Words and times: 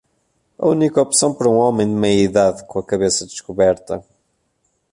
A 0.57 0.65
única 0.67 0.99
opção 0.99 1.31
para 1.31 1.47
um 1.47 1.57
homem 1.57 1.85
de 1.85 1.93
meia-idade 1.93 2.65
com 2.65 2.79
a 2.79 2.83
cabeça 2.83 3.23
descoberta. 3.23 4.03